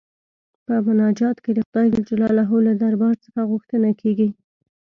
[0.65, 4.29] په مناجات کې د خدای جل جلاله له دربار څخه غوښتنه کيږي.